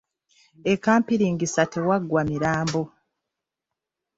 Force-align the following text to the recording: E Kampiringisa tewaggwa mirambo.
E 0.71 0.73
Kampiringisa 0.85 1.63
tewaggwa 1.73 2.21
mirambo. 2.29 2.81